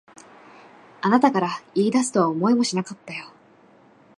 [1.01, 3.31] あなたから言い出すとは思いもしなかったよ。